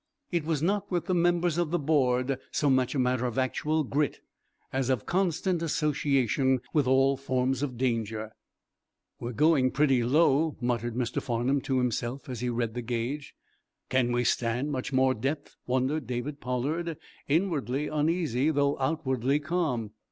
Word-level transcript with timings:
It 0.31 0.45
was 0.45 0.63
not, 0.63 0.89
with 0.89 1.05
the 1.05 1.13
members 1.13 1.59
of 1.59 1.69
the 1.69 1.77
board, 1.77 2.39
so 2.49 2.71
much 2.71 2.95
a 2.95 2.97
matter 2.97 3.27
of 3.27 3.37
actual 3.37 3.83
grit 3.83 4.19
as 4.73 4.89
of 4.89 5.05
constant 5.05 5.61
association 5.61 6.59
with 6.73 6.87
all 6.87 7.15
forms 7.17 7.61
of 7.61 7.77
danger. 7.77 8.31
"We're 9.19 9.33
going 9.33 9.69
pretty 9.69 10.03
low," 10.03 10.55
muttered 10.59 10.95
Mr. 10.95 11.21
Farnum 11.21 11.61
to 11.61 11.77
himself, 11.77 12.27
as 12.29 12.39
he 12.39 12.49
read 12.49 12.73
the 12.73 12.81
gauge. 12.81 13.35
"Can 13.89 14.11
we 14.11 14.23
stand 14.23 14.71
much 14.71 14.91
more 14.91 15.13
depth?" 15.13 15.55
wondered 15.67 16.07
David 16.07 16.39
Pollard, 16.39 16.97
inwardly 17.27 17.87
uneasy, 17.87 18.49
though 18.49 18.79
outwardly 18.79 19.39
calm. 19.39 19.91